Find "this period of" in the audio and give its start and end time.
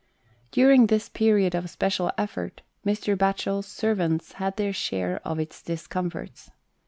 0.87-1.69